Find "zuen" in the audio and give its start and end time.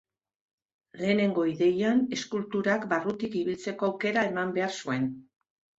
4.83-5.11